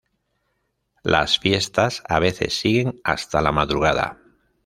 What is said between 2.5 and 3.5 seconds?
siguen hasta